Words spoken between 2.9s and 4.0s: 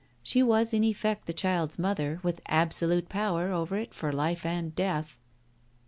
power over it